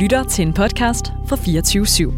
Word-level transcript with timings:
lytter 0.00 0.24
til 0.24 0.46
en 0.46 0.52
podcast 0.52 1.12
fra 1.26 1.36
24 1.36 1.84
/7. 1.84 2.12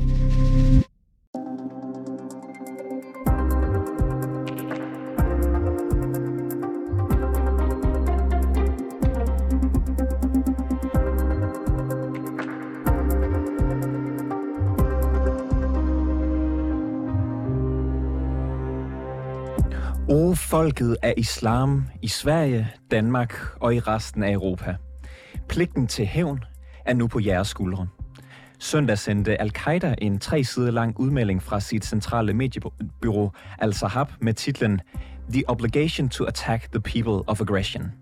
O 20.09 20.35
folket 20.35 20.97
af 21.03 21.15
islam 21.17 21.85
i 22.03 22.09
Sverige, 22.09 22.69
Danmark 22.91 23.35
og 23.61 23.75
i 23.75 23.81
resten 23.81 24.23
af 24.23 24.33
Europa. 24.33 24.77
Pligten 25.49 25.87
til 25.87 26.07
hævn 26.07 26.45
er 26.87 26.95
nu 26.95 27.07
på 27.07 27.21
jeres 27.21 27.49
skuldre. 27.49 27.89
Søndag 28.59 28.99
sendte 28.99 29.41
Al-Qaida 29.41 29.95
en 29.99 30.19
tre 30.19 30.45
sider 30.45 30.71
lang 30.71 31.01
udmelding 31.01 31.43
fra 31.43 31.61
sit 31.61 31.85
centrale 31.85 32.33
mediebyrå 32.33 33.33
Al-Sahab 33.59 34.07
med 34.21 34.35
titlen 34.35 34.81
The 35.33 35.45
Obligation 35.49 36.09
to 36.09 36.25
Attack 36.27 36.73
the 36.73 36.81
People 36.81 37.29
of 37.29 37.41
Aggression. 37.41 37.93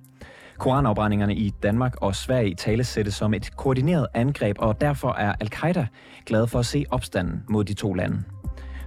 Koranafbrændingerne 0.59 1.35
i 1.35 1.51
Danmark 1.63 1.95
og 1.97 2.17
Sverige 2.17 2.55
tale 2.55 2.85
sættes 2.85 3.15
som 3.15 3.35
et 3.35 3.57
koordineret 3.57 4.07
angreb, 4.15 4.57
og 4.59 4.81
derfor 4.81 5.13
er 5.13 5.35
Al-Qaida 5.41 5.87
glad 6.27 6.47
for 6.47 6.59
at 6.59 6.67
se 6.67 6.85
opstanden 6.91 7.43
mod 7.49 7.65
de 7.65 7.75
to 7.75 7.95
lande. 7.95 8.23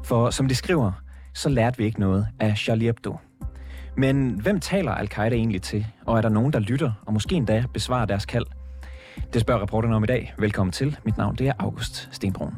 For 0.03 0.29
som 0.29 0.47
de 0.47 0.55
skriver, 0.55 0.91
så 1.33 1.49
lærte 1.49 1.77
vi 1.77 1.85
ikke 1.85 1.99
noget 1.99 2.27
af 2.39 2.57
Charlie 2.57 2.85
Hebdo. 2.85 3.17
Men 3.97 4.39
hvem 4.41 4.59
taler 4.59 4.91
al-Qaida 4.91 5.35
egentlig 5.35 5.61
til? 5.61 5.85
Og 6.05 6.17
er 6.17 6.21
der 6.21 6.29
nogen, 6.29 6.53
der 6.53 6.59
lytter 6.59 6.91
og 7.05 7.13
måske 7.13 7.35
endda 7.35 7.63
besvarer 7.73 8.05
deres 8.05 8.25
kald? 8.25 8.45
Det 9.33 9.41
spørger 9.41 9.61
reporterne 9.61 9.95
om 9.95 10.03
i 10.03 10.07
dag. 10.07 10.33
Velkommen 10.37 10.71
til. 10.71 10.97
Mit 11.05 11.17
navn 11.17 11.35
det 11.35 11.47
er 11.47 11.53
August 11.59 12.09
Stenbrun. 12.11 12.53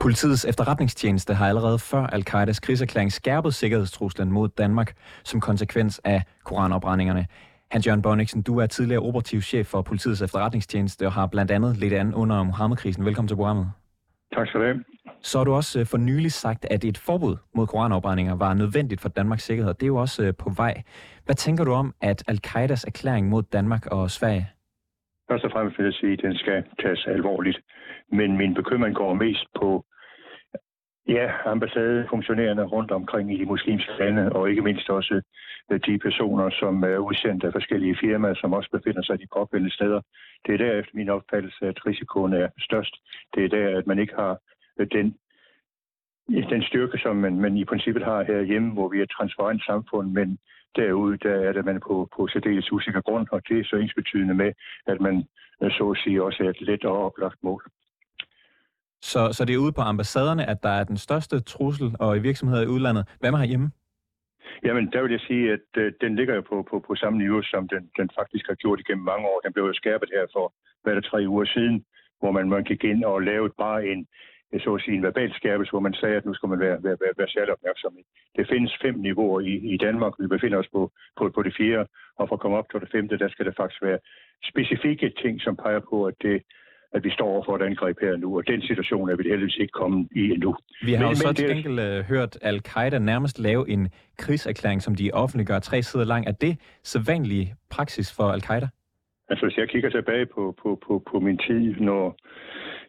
Politiets 0.00 0.44
efterretningstjeneste 0.44 1.34
har 1.34 1.48
allerede 1.48 1.78
før 1.78 2.06
al-Qaidas 2.06 2.60
krigserklæring 2.60 3.12
skærpet 3.12 3.54
sikkerhedstruslen 3.54 4.32
mod 4.32 4.48
Danmark 4.48 4.94
som 5.24 5.40
konsekvens 5.40 6.00
af 6.04 6.22
koranopbrændingerne. 6.44 7.26
Hans 7.70 7.86
Jørgen 7.86 8.02
Bonniksen, 8.02 8.42
du 8.42 8.58
er 8.58 8.66
tidligere 8.66 9.02
operativ 9.02 9.40
chef 9.40 9.66
for 9.66 9.82
politiets 9.82 10.22
efterretningstjeneste 10.22 11.06
og 11.06 11.12
har 11.12 11.26
blandt 11.26 11.50
andet 11.50 11.76
lidt 11.76 11.92
an 11.92 12.14
under 12.14 12.42
Mohammed-krisen. 12.42 13.04
Velkommen 13.04 13.28
til 13.28 13.36
programmet. 13.36 13.72
Tak 14.34 14.46
skal 14.46 14.60
du 14.60 14.64
have. 14.66 14.84
Så 15.22 15.38
har 15.38 15.44
du 15.44 15.52
også 15.52 15.80
øh, 15.80 15.86
for 15.86 15.98
nylig 15.98 16.32
sagt, 16.32 16.66
at 16.70 16.84
et 16.84 16.98
forbud 16.98 17.36
mod 17.54 17.66
koranopbrændinger 17.66 18.34
var 18.36 18.54
nødvendigt 18.54 19.00
for 19.00 19.08
Danmarks 19.08 19.44
sikkerhed. 19.44 19.74
Det 19.74 19.82
er 19.82 19.86
jo 19.86 19.96
også 19.96 20.24
øh, 20.24 20.34
på 20.38 20.50
vej. 20.56 20.82
Hvad 21.24 21.34
tænker 21.34 21.64
du 21.64 21.72
om, 21.72 21.94
at 22.00 22.24
al-Qaidas 22.28 22.84
erklæring 22.84 23.28
mod 23.28 23.42
Danmark 23.42 23.86
og 23.86 24.10
Sverige? 24.10 24.46
Først 25.30 25.44
og 25.44 25.50
fremmest 25.50 25.78
vil 25.78 25.84
jeg 25.84 25.94
sige, 25.94 26.12
at 26.12 26.22
den 26.22 26.34
skal 26.34 26.64
tages 26.82 27.06
alvorligt. 27.06 27.58
Men 28.12 28.36
min 28.36 28.54
bekymring 28.54 28.96
går 28.96 29.14
mest 29.14 29.46
på 29.60 29.84
Ja, 31.08 31.30
ambassadefunktionærerne 31.44 32.64
rundt 32.64 32.90
omkring 32.90 33.34
i 33.34 33.38
de 33.38 33.44
muslimske 33.44 33.92
lande, 33.98 34.32
og 34.32 34.50
ikke 34.50 34.62
mindst 34.62 34.90
også 34.90 35.22
øh, 35.72 35.80
de 35.86 35.98
personer, 35.98 36.50
som 36.50 36.82
er 36.84 36.96
udsendt 36.96 37.44
af 37.44 37.52
forskellige 37.52 37.96
firmaer, 38.00 38.34
som 38.34 38.52
også 38.52 38.70
befinder 38.72 39.02
sig 39.02 39.14
i 39.14 39.22
de 39.22 39.32
pågældende 39.36 39.74
steder. 39.74 40.00
Det 40.46 40.54
er 40.54 40.58
der 40.58 40.78
efter 40.78 40.92
min 40.94 41.08
opfattelse, 41.08 41.66
at 41.66 41.86
risikoen 41.86 42.32
er 42.32 42.48
størst. 42.58 42.94
Det 43.34 43.44
er 43.44 43.48
der, 43.48 43.78
at 43.78 43.86
man 43.86 43.98
ikke 43.98 44.14
har 44.14 44.38
den, 44.78 45.16
den 46.28 46.62
styrke, 46.62 46.98
som 46.98 47.16
man, 47.16 47.40
man 47.40 47.56
i 47.56 47.64
princippet 47.64 48.04
har 48.04 48.22
herhjemme, 48.22 48.72
hvor 48.72 48.88
vi 48.88 48.98
er 48.98 49.02
et 49.02 49.10
transparent 49.10 49.64
samfund, 49.64 50.10
men 50.12 50.38
derude 50.76 51.18
der 51.18 51.34
er 51.34 51.52
det 51.52 51.64
man 51.64 51.80
på, 51.80 52.08
på 52.16 52.28
særdeles 52.28 52.72
usikker 52.72 53.00
grund, 53.00 53.26
og 53.32 53.48
det 53.48 53.58
er 53.58 53.64
så 53.64 53.76
ensbetydende 53.76 54.34
med, 54.34 54.52
at 54.86 55.00
man 55.00 55.24
så 55.70 55.90
at 55.90 55.98
sige 56.04 56.22
også 56.22 56.44
er 56.44 56.50
et 56.50 56.60
let 56.60 56.84
og 56.84 57.04
oplagt 57.06 57.42
mål. 57.42 57.62
Så, 59.02 59.32
så 59.32 59.44
det 59.44 59.54
er 59.54 59.58
ude 59.58 59.72
på 59.72 59.80
ambassaderne, 59.80 60.50
at 60.50 60.62
der 60.62 60.68
er 60.68 60.84
den 60.84 60.96
største 60.96 61.40
trussel, 61.40 61.96
og 62.00 62.16
i 62.16 62.20
virksomheder 62.20 62.62
i 62.62 62.66
udlandet. 62.66 63.16
Hvad 63.20 63.30
med 63.30 63.38
herhjemme? 63.38 63.70
Jamen, 64.64 64.92
der 64.92 65.02
vil 65.02 65.10
jeg 65.10 65.20
sige, 65.20 65.52
at 65.52 65.68
øh, 65.76 65.92
den 66.00 66.16
ligger 66.16 66.34
jo 66.34 66.40
på, 66.40 66.66
på, 66.70 66.84
på 66.86 66.94
samme 66.94 67.18
niveau, 67.18 67.42
som 67.42 67.68
den, 67.68 67.90
den 67.98 68.10
faktisk 68.18 68.44
har 68.48 68.54
gjort 68.54 68.80
igennem 68.80 69.04
mange 69.04 69.26
år. 69.26 69.40
Den 69.44 69.52
blev 69.52 69.64
jo 69.64 69.72
skærpet 69.72 70.08
her 70.14 70.26
for, 70.32 70.54
hvad 70.82 70.92
er 70.92 71.00
det, 71.00 71.10
tre 71.10 71.24
uger 71.28 71.44
siden, 71.44 71.84
hvor 72.20 72.30
man, 72.30 72.48
man 72.48 72.64
gik 72.64 72.84
ind 72.84 73.04
og 73.04 73.22
lavede 73.22 73.52
bare 73.58 73.86
en, 73.86 74.06
så 74.60 74.74
at 74.74 74.82
sige, 74.82 74.96
en 74.96 75.02
verbal 75.02 75.32
skærpelse, 75.34 75.70
hvor 75.70 75.80
man 75.88 75.94
sagde, 75.94 76.16
at 76.16 76.26
nu 76.26 76.34
skal 76.34 76.48
man 76.48 76.60
være, 76.60 76.76
være, 76.86 76.96
være, 77.02 77.14
være 77.18 77.34
særlig 77.36 77.52
opmærksom. 77.52 77.96
Det 78.36 78.48
findes 78.52 78.72
fem 78.82 78.94
niveauer 78.98 79.40
i, 79.40 79.54
i 79.74 79.76
Danmark. 79.76 80.12
Vi 80.18 80.26
befinder 80.26 80.58
os 80.58 80.70
på, 80.72 80.82
på, 81.18 81.30
på 81.34 81.42
det 81.42 81.54
fjerde, 81.58 81.86
og 82.18 82.28
for 82.28 82.34
at 82.36 82.40
komme 82.40 82.56
op 82.56 82.68
til 82.70 82.80
det 82.80 82.90
femte, 82.94 83.18
der 83.18 83.28
skal 83.28 83.46
det 83.46 83.54
faktisk 83.56 83.82
være 83.82 83.98
specifikke 84.50 85.12
ting, 85.22 85.40
som 85.40 85.56
peger 85.56 85.82
på, 85.90 86.04
at 86.10 86.14
det 86.22 86.42
at 86.94 87.04
vi 87.04 87.10
står 87.10 87.26
over 87.26 87.44
for 87.44 87.56
et 87.56 87.62
angreb 87.62 87.96
her 88.00 88.16
nu, 88.16 88.36
og 88.36 88.46
den 88.46 88.62
situation 88.62 89.10
er 89.10 89.16
vi 89.16 89.22
heldigvis 89.28 89.56
ikke 89.56 89.72
kommet 89.72 90.08
i 90.16 90.20
endnu. 90.30 90.56
Vi 90.84 90.92
har 90.92 91.00
men, 91.00 91.08
jo 91.08 91.14
så 91.14 91.32
til 91.32 91.48
gengæld 91.48 91.98
uh, 91.98 92.04
hørt 92.04 92.38
al-Qaida 92.42 92.98
nærmest 92.98 93.38
lave 93.38 93.70
en 93.70 93.88
krigserklæring, 94.18 94.82
som 94.82 94.94
de 94.94 95.10
offentliggør 95.12 95.58
tre 95.58 95.82
sider 95.82 96.04
lang. 96.04 96.26
Er 96.26 96.32
det 96.32 96.56
sædvanlig 96.82 97.54
praksis 97.70 98.16
for 98.16 98.24
al-Qaida? 98.24 98.68
Altså, 99.28 99.46
hvis 99.46 99.56
jeg 99.56 99.68
kigger 99.68 99.90
tilbage 99.90 100.26
på, 100.26 100.54
på, 100.62 100.78
på, 100.86 101.02
på 101.10 101.20
min 101.20 101.38
tid, 101.38 101.74
når 101.80 102.16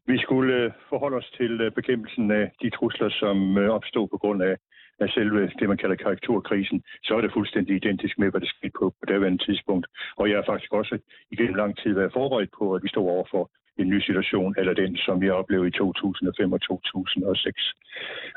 vi 0.07 0.17
skulle 0.17 0.53
øh, 0.55 0.71
forholde 0.89 1.17
os 1.17 1.29
til 1.37 1.61
øh, 1.61 1.71
bekæmpelsen 1.71 2.31
af 2.31 2.51
de 2.61 2.69
trusler, 2.69 3.09
som 3.09 3.57
øh, 3.57 3.69
opstod 3.69 4.07
på 4.07 4.17
grund 4.17 4.43
af, 4.43 4.55
af 4.99 5.09
selve 5.09 5.51
det, 5.59 5.69
man 5.69 5.77
kalder 5.77 5.95
karakterkrisen, 5.95 6.83
så 7.03 7.15
er 7.17 7.21
det 7.21 7.33
fuldstændig 7.33 7.75
identisk 7.75 8.19
med, 8.19 8.31
hvad 8.31 8.41
der 8.41 8.47
skete 8.47 8.73
på, 8.79 8.85
på 8.99 9.05
daværende 9.07 9.45
tidspunkt. 9.45 9.87
Og 10.17 10.29
jeg 10.29 10.37
har 10.37 10.45
faktisk 10.51 10.73
også 10.73 10.95
igennem 11.31 11.55
lang 11.55 11.77
tid 11.77 11.93
været 11.93 12.13
forberedt 12.13 12.51
på, 12.57 12.73
at 12.75 12.83
vi 12.83 12.89
stod 12.89 13.09
over 13.09 13.25
for 13.31 13.51
en 13.77 13.89
ny 13.89 13.99
situation, 13.99 14.55
eller 14.57 14.73
den, 14.73 14.97
som 14.97 15.21
vi 15.21 15.29
oplevede 15.29 15.67
i 15.67 15.71
2005 15.71 16.53
og 16.53 16.61
2006. 16.61 17.73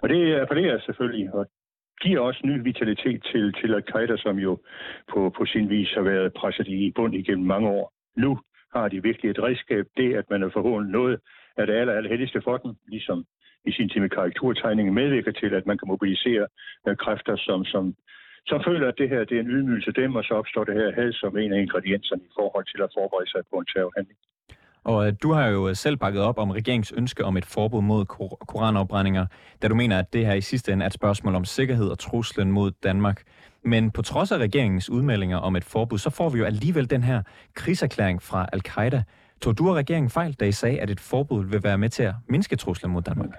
Og 0.03 0.09
det 0.09 0.34
appellerer 0.34 0.78
selvfølgelig, 0.81 1.34
og 1.34 1.47
giver 2.00 2.21
også 2.21 2.41
ny 2.44 2.62
vitalitet 2.62 3.22
til, 3.32 3.53
til 3.53 3.75
Al-Qaida, 3.75 4.16
som 4.16 4.38
jo 4.38 4.59
på, 5.12 5.31
på 5.37 5.47
sin 5.47 5.71
vis 5.71 5.91
har 5.94 6.03
været 6.03 6.32
presset 6.32 6.69
i 6.69 6.93
bund 6.97 7.15
igennem 7.15 7.47
mange 7.47 7.69
år. 7.69 7.93
Nu 8.16 8.38
har 8.75 8.88
de 8.88 9.03
virkelig 9.03 9.31
et 9.31 9.43
redskab, 9.43 9.87
det 9.97 10.15
at 10.15 10.25
man 10.31 10.43
er 10.43 10.49
forhåbentlig 10.49 10.93
noget 10.93 11.21
er 11.56 11.67
det 11.67 11.75
aller, 11.75 11.94
aller 11.94 12.11
heldigste 12.11 12.41
for 12.43 12.56
den, 12.56 12.72
ligesom 12.89 13.25
i 13.65 13.72
sin 13.72 13.89
tid 13.89 14.00
med 14.00 14.11
karikaturtegningen 14.11 14.94
medvirker 14.94 15.33
til, 15.33 15.55
at 15.55 15.67
man 15.67 15.78
kan 15.78 15.89
mobilisere 15.89 16.47
uh, 16.89 16.97
kræfter, 16.97 17.37
som, 17.37 17.65
som, 17.65 17.94
som 18.47 18.59
føler, 18.69 18.89
at 18.89 18.99
det 18.99 19.09
her 19.09 19.25
det 19.25 19.37
er 19.37 19.41
en 19.41 19.50
ydmygelse 19.56 19.93
dem, 19.93 20.15
og 20.15 20.25
så 20.25 20.34
opstår 20.34 20.65
det 20.65 20.75
her 20.75 20.93
had 20.93 21.12
som 21.12 21.39
en 21.39 21.53
af 21.53 21.61
ingredienserne 21.61 22.22
i 22.22 22.33
forhold 22.39 22.67
til 22.72 22.81
at 22.83 22.91
forberede 22.97 23.31
sig 23.31 23.43
på 23.50 23.56
en 23.59 23.67
terrorhandling. 23.72 24.19
Og 24.91 25.06
øh, 25.06 25.12
du 25.22 25.33
har 25.33 25.49
jo 25.49 25.69
øh, 25.69 25.75
selv 25.75 25.97
bakket 25.97 26.22
op 26.22 26.39
om 26.39 26.50
regeringens 26.50 26.93
ønske 26.97 27.25
om 27.25 27.37
et 27.37 27.44
forbud 27.44 27.83
mod 27.83 28.05
kor- 28.05 28.38
koranopbrændinger, 28.49 29.27
da 29.62 29.69
du 29.69 29.75
mener, 29.75 29.99
at 29.99 30.12
det 30.12 30.27
her 30.27 30.34
i 30.34 30.41
sidste 30.41 30.73
ende 30.73 30.83
er 30.83 30.87
et 30.87 30.93
spørgsmål 30.93 31.34
om 31.34 31.44
sikkerhed 31.44 31.88
og 31.88 31.99
truslen 31.99 32.53
mod 32.53 32.71
Danmark. 32.71 33.23
Men 33.65 33.91
på 33.91 34.03
trods 34.03 34.33
af 34.33 34.38
regeringens 34.38 34.91
udmeldinger 34.91 35.38
om 35.38 35.56
et 35.56 35.65
forbud, 35.65 35.99
så 35.99 36.11
får 36.11 36.28
vi 36.28 36.38
jo 36.38 36.44
alligevel 36.44 36.91
den 36.91 37.03
her 37.03 37.23
krigserklæring 37.55 38.23
fra 38.23 38.47
al-Qaida. 38.53 39.03
Tog 39.43 39.59
du 39.59 39.69
og 39.69 39.77
regeringen 39.77 40.11
fejl, 40.11 40.33
da 40.33 40.45
I 40.45 40.53
sagde, 40.53 40.81
at 40.81 40.91
et 40.91 41.01
forbud 41.01 41.45
vil 41.45 41.63
være 41.63 41.79
med 41.79 41.89
til 41.89 42.03
at 42.03 42.15
mindske 42.29 42.57
truslen 42.57 42.93
mod 42.93 43.03
Danmark? 43.03 43.31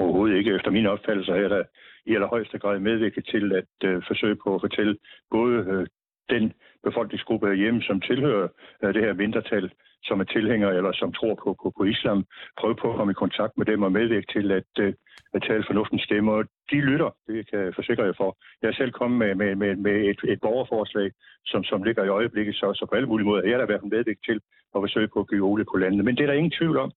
Overhovedet 0.00 0.36
ikke. 0.36 0.54
Efter 0.54 0.70
min 0.70 0.86
opfattelse 0.86 1.32
er 1.32 1.48
der 1.48 1.62
i 2.06 2.14
allerhøjeste 2.14 2.58
grad 2.58 2.78
medvirket 2.78 3.24
til 3.26 3.52
at 3.52 3.88
øh, 3.88 4.02
forsøge 4.08 4.36
på 4.44 4.54
at 4.54 4.60
fortælle 4.60 4.96
både 5.30 5.56
øh, 5.72 5.86
den 6.30 6.52
befolkningsgruppe 6.88 7.54
hjemme, 7.62 7.82
som 7.82 8.00
tilhører 8.00 8.48
øh, 8.82 8.94
det 8.94 9.02
her 9.04 9.12
mindretal, 9.22 9.70
som 10.08 10.20
er 10.20 10.24
tilhængere 10.24 10.76
eller 10.76 10.92
som 10.92 11.12
tror 11.12 11.34
på, 11.42 11.48
på, 11.62 11.68
på 11.78 11.84
islam, 11.84 12.24
prøve 12.60 12.76
på 12.82 12.90
at 12.90 12.96
komme 12.96 13.12
i 13.12 13.22
kontakt 13.24 13.52
med 13.58 13.66
dem 13.66 13.82
og 13.82 13.92
medvirke 13.92 14.32
til 14.32 14.46
at, 14.52 14.70
øh, 14.84 14.92
at 15.34 15.42
tale 15.42 15.64
fornuftens 15.66 16.02
stemme. 16.02 16.32
Og 16.32 16.44
de 16.70 16.78
lytter, 16.90 17.10
det 17.26 17.50
kan 17.50 17.58
jeg 17.64 17.74
forsikre 17.74 18.02
jer 18.04 18.16
for. 18.22 18.30
Jeg 18.62 18.68
er 18.68 18.78
selv 18.80 18.92
kommet 18.92 19.18
med, 19.22 19.34
med, 19.34 19.50
med, 19.62 19.76
med 19.76 19.96
et, 20.10 20.20
et 20.32 20.40
borgerforslag, 20.40 21.08
som, 21.46 21.64
som 21.64 21.82
ligger 21.82 22.04
i 22.04 22.14
øjeblikket, 22.18 22.54
så, 22.54 22.66
så 22.74 22.86
på 22.86 22.94
alle 22.94 23.08
mulige 23.08 23.28
måder 23.28 23.42
er 23.42 23.48
jeg 23.50 23.58
der 23.58 23.66
været 23.66 23.92
medvirket 23.94 24.24
til 24.24 24.38
at 24.74 24.82
forsøge 24.84 25.08
på 25.08 25.20
at 25.20 25.28
give 25.30 25.44
olie 25.50 25.70
på 25.72 25.76
landene. 25.76 26.02
Men 26.02 26.16
det 26.16 26.22
er 26.22 26.26
der 26.26 26.40
ingen 26.40 26.58
tvivl 26.58 26.76
om, 26.76 26.90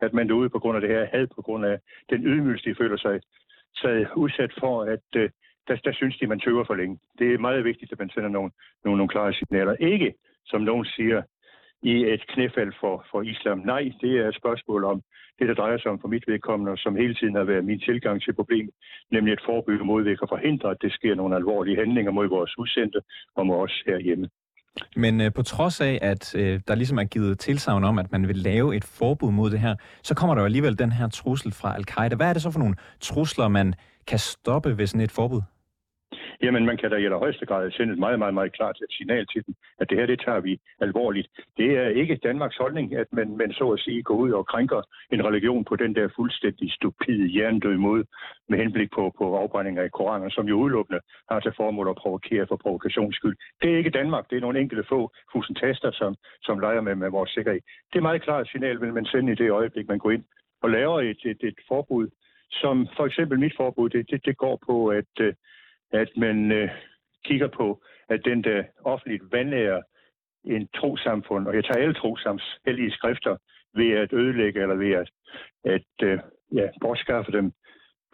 at 0.00 0.12
man 0.12 0.28
derude 0.28 0.48
på 0.50 0.58
grund 0.58 0.76
af 0.76 0.80
det 0.80 0.90
her 0.90 1.04
had, 1.04 1.26
på 1.36 1.42
grund 1.42 1.64
af 1.66 1.78
den 2.10 2.26
ydmygelse, 2.26 2.70
de 2.70 2.74
føler 2.74 2.96
sig, 2.96 3.20
sig 3.76 4.16
udsat 4.16 4.52
for, 4.60 4.82
at 4.82 5.08
uh, 5.16 5.28
der, 5.68 5.76
der 5.84 5.92
synes 5.92 6.18
de, 6.18 6.26
man 6.26 6.40
tøver 6.40 6.64
for 6.64 6.74
længe. 6.74 6.98
Det 7.18 7.34
er 7.34 7.38
meget 7.38 7.64
vigtigt, 7.64 7.92
at 7.92 7.98
man 7.98 8.10
sender 8.10 8.28
nogle, 8.28 8.50
nogle, 8.84 8.98
nogle 8.98 9.08
klare 9.14 9.32
signaler. 9.32 9.74
Ikke, 9.74 10.14
som 10.46 10.60
nogen 10.60 10.84
siger, 10.84 11.22
i 11.82 11.94
et 12.14 12.22
knæfald 12.32 12.72
for, 12.80 13.04
for 13.10 13.22
islam. 13.22 13.58
Nej, 13.58 13.92
det 14.00 14.12
er 14.20 14.28
et 14.28 14.36
spørgsmål 14.36 14.84
om 14.84 15.02
det, 15.38 15.48
der 15.48 15.54
drejer 15.54 15.78
sig 15.78 15.90
om 15.90 16.00
for 16.00 16.08
mit 16.08 16.24
vedkommende, 16.26 16.78
som 16.78 16.96
hele 16.96 17.14
tiden 17.14 17.34
har 17.34 17.44
været 17.44 17.64
min 17.64 17.80
tilgang 17.80 18.22
til 18.22 18.32
problemet, 18.34 18.74
nemlig 19.10 19.32
at 19.32 19.42
forebygge 19.46 19.84
modvække 19.84 20.22
og 20.22 20.28
forhindre, 20.28 20.70
at 20.70 20.76
det 20.82 20.92
sker 20.92 21.14
nogle 21.14 21.36
alvorlige 21.36 21.76
handlinger 21.76 22.12
mod 22.12 22.28
vores 22.28 22.58
udsendte 22.58 23.00
og 23.36 23.46
mod 23.46 23.56
os 23.56 23.82
herhjemme. 23.86 24.28
Men 24.96 25.20
øh, 25.20 25.32
på 25.32 25.42
trods 25.42 25.80
af, 25.80 25.98
at 26.02 26.34
øh, 26.34 26.60
der 26.68 26.74
ligesom 26.74 26.98
er 26.98 27.04
givet 27.04 27.38
tilsavn 27.38 27.84
om, 27.84 27.98
at 27.98 28.12
man 28.12 28.28
vil 28.28 28.36
lave 28.36 28.76
et 28.76 28.84
forbud 28.84 29.32
mod 29.32 29.50
det 29.50 29.60
her, 29.60 29.74
så 30.02 30.14
kommer 30.14 30.34
der 30.34 30.42
jo 30.42 30.44
alligevel 30.44 30.78
den 30.78 30.92
her 30.92 31.08
trussel 31.08 31.52
fra 31.52 31.74
al-Qaida. 31.74 32.16
Hvad 32.16 32.28
er 32.28 32.32
det 32.32 32.42
så 32.42 32.50
for 32.50 32.58
nogle 32.58 32.76
trusler, 33.00 33.48
man 33.48 33.74
kan 34.06 34.18
stoppe 34.18 34.78
ved 34.78 34.86
sådan 34.86 35.00
et 35.00 35.12
forbud? 35.12 35.42
jamen 36.42 36.66
man 36.66 36.76
kan 36.76 36.90
da 36.90 36.96
i 36.96 37.04
allerhøjeste 37.04 37.46
grad 37.46 37.70
sende 37.70 37.92
et 37.92 37.98
meget, 37.98 38.18
meget, 38.18 38.34
meget 38.34 38.52
klart 38.52 38.78
signal 38.90 39.26
til 39.26 39.46
dem, 39.46 39.54
at 39.80 39.90
det 39.90 39.98
her, 39.98 40.06
det 40.06 40.20
tager 40.24 40.40
vi 40.40 40.60
alvorligt. 40.80 41.28
Det 41.56 41.70
er 41.76 41.88
ikke 41.88 42.16
Danmarks 42.16 42.56
holdning, 42.56 42.96
at 42.96 43.06
man, 43.12 43.36
man 43.36 43.52
så 43.52 43.70
at 43.70 43.80
sige 43.80 44.02
går 44.02 44.14
ud 44.14 44.30
og 44.30 44.46
krænker 44.46 44.82
en 45.12 45.24
religion 45.26 45.64
på 45.64 45.76
den 45.76 45.94
der 45.94 46.08
fuldstændig 46.16 46.72
stupide 46.72 47.26
hjernedøde 47.26 47.78
måde 47.78 48.04
med 48.48 48.58
henblik 48.58 48.90
på, 48.90 49.12
på 49.18 49.36
afbrændinger 49.36 49.82
i 49.82 49.88
Koranen, 49.88 50.30
som 50.30 50.48
jo 50.48 50.56
udelukkende 50.56 51.00
har 51.30 51.40
til 51.40 51.52
formål 51.56 51.88
at 51.88 51.96
provokere 51.96 52.46
for 52.46 52.56
provokations 52.56 53.16
skyld. 53.16 53.36
Det 53.62 53.72
er 53.72 53.76
ikke 53.76 53.90
Danmark, 53.90 54.30
det 54.30 54.36
er 54.36 54.40
nogle 54.40 54.60
enkelte 54.60 54.84
få 54.88 55.10
fusentaster, 55.32 55.90
som, 55.92 56.14
som 56.42 56.58
leger 56.58 56.80
med, 56.80 56.94
med 56.94 57.10
vores 57.10 57.30
sikkerhed. 57.30 57.60
Det 57.92 57.98
er 57.98 58.08
meget 58.08 58.22
klart 58.22 58.48
signal, 58.48 58.80
vil 58.80 58.92
man 58.94 59.04
sende 59.04 59.32
i 59.32 59.34
det 59.34 59.50
øjeblik, 59.50 59.88
man 59.88 59.98
går 59.98 60.10
ind 60.10 60.24
og 60.62 60.70
laver 60.70 61.00
et, 61.00 61.20
et, 61.24 61.40
et 61.40 61.58
forbud, 61.68 62.08
som 62.52 62.88
for 62.96 63.06
eksempel 63.06 63.38
mit 63.38 63.56
forbud, 63.56 63.88
det, 63.88 64.10
det, 64.10 64.24
det 64.24 64.36
går 64.36 64.58
på, 64.66 64.88
at 64.88 65.20
øh, 65.20 65.34
at 65.92 66.08
man 66.16 66.52
øh, 66.52 66.70
kigger 67.24 67.48
på, 67.48 67.82
at 68.08 68.20
den 68.24 68.44
der 68.44 68.64
offentligt 68.84 69.22
vandærer 69.32 69.82
en 70.44 70.68
trosamfund, 70.74 71.46
og 71.46 71.54
jeg 71.54 71.64
tager 71.64 71.82
alle 71.82 71.94
trosams 71.94 72.58
hellige 72.66 72.90
skrifter, 72.90 73.36
ved 73.74 73.90
at 73.90 74.12
ødelægge 74.12 74.62
eller 74.62 74.74
ved 74.74 74.92
at, 74.92 75.10
at 75.64 76.08
øh, 76.08 76.18
ja, 76.54 76.68
bortskaffe 76.80 77.32
dem 77.32 77.52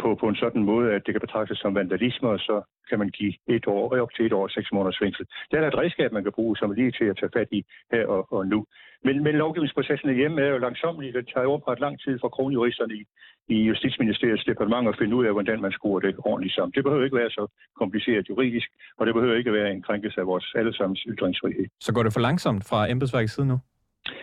på, 0.02 0.08
på 0.20 0.26
en 0.28 0.36
sådan 0.42 0.62
måde, 0.72 0.92
at 0.92 1.02
det 1.06 1.14
kan 1.14 1.20
betragtes 1.26 1.58
som 1.58 1.74
vandalisme, 1.74 2.28
og 2.28 2.38
så 2.38 2.56
kan 2.88 2.98
man 2.98 3.10
give 3.18 3.34
et 3.46 3.66
år, 3.66 4.00
op 4.04 4.12
til 4.16 4.26
et 4.26 4.32
år, 4.32 4.48
seks 4.48 4.68
måneders 4.72 4.98
fængsel. 5.02 5.26
Det 5.50 5.56
er 5.56 5.60
der 5.60 5.68
et 5.68 5.78
redskab, 5.82 6.12
man 6.12 6.22
kan 6.22 6.32
bruge, 6.32 6.56
som 6.56 6.70
er 6.70 6.74
lige 6.74 6.92
til 6.98 7.04
at 7.04 7.18
tage 7.20 7.34
fat 7.36 7.48
i 7.52 7.60
her 7.92 8.06
og, 8.06 8.32
og 8.32 8.46
nu. 8.46 8.66
Men, 9.04 9.22
men 9.24 9.34
lovgivningsprocessen 9.34 10.14
hjemme 10.14 10.42
er 10.42 10.50
jo 10.54 10.58
langsommelig. 10.58 11.14
Det 11.14 11.30
tager 11.32 11.44
jo 11.44 11.56
ret 11.56 11.80
lang 11.80 12.00
tid 12.00 12.18
for 12.20 12.28
kronjuristerne 12.28 12.94
i, 12.94 13.02
i 13.48 13.58
Justitsministeriets 13.70 14.44
departement 14.44 14.88
at 14.88 14.98
finde 14.98 15.16
ud 15.16 15.24
af, 15.26 15.32
hvordan 15.32 15.60
man 15.60 15.72
skruer 15.72 16.00
det 16.00 16.14
ordentligt 16.18 16.54
sammen. 16.54 16.72
Det 16.76 16.84
behøver 16.84 17.04
ikke 17.04 17.16
være 17.16 17.30
så 17.30 17.46
kompliceret 17.76 18.28
juridisk, 18.28 18.68
og 18.98 19.06
det 19.06 19.14
behøver 19.14 19.36
ikke 19.36 19.52
være 19.52 19.72
en 19.72 19.82
krænkelse 19.82 20.20
af 20.20 20.26
vores 20.26 20.46
allesammens 20.54 21.00
ytringsfrihed. 21.08 21.66
Så 21.80 21.92
går 21.94 22.02
det 22.02 22.12
for 22.12 22.20
langsomt 22.20 22.62
fra 22.70 22.90
embedsværkets 22.90 23.34
side 23.34 23.46
nu? 23.46 23.58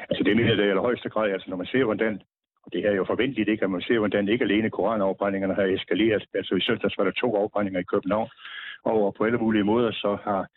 Altså 0.09 0.23
det 0.23 0.35
mener 0.35 0.55
jeg 0.55 0.65
i 0.65 0.69
allerhøjeste 0.69 1.09
grad. 1.09 1.31
Altså 1.31 1.49
når 1.49 1.57
man 1.57 1.65
ser, 1.65 1.83
hvordan 1.83 2.21
og 2.65 2.73
det 2.73 2.85
er 2.85 2.91
jo 2.91 3.05
forventeligt 3.05 3.49
ikke, 3.49 3.63
at 3.63 3.71
man 3.71 3.81
ser, 3.81 3.99
hvordan 3.99 4.29
ikke 4.29 4.45
alene 4.45 4.69
koranafbrændingerne 4.69 5.55
har 5.55 5.63
eskaleret. 5.63 6.23
Altså 6.33 6.55
i 6.55 6.61
søndags 6.61 6.97
var 6.97 7.03
der 7.03 7.11
to 7.11 7.35
afbrændinger 7.35 7.79
i 7.79 7.91
København, 7.93 8.29
og 8.83 9.15
på 9.17 9.23
alle 9.23 9.37
mulige 9.37 9.63
måder 9.63 9.91
så 9.91 10.17
har 10.23 10.47